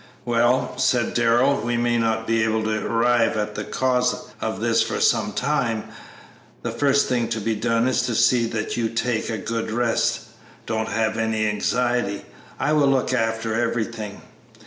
[0.25, 4.81] "Well," said Darrell, "we may not be able to arrive at the cause of this
[4.81, 5.89] for some time.
[6.63, 10.21] The first thing to be done is to see that you take a good rest;
[10.65, 12.25] don't have any anxiety;
[12.59, 14.23] I will look after everything.